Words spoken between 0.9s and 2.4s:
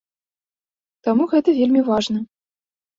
Таму гэта вельмі важна.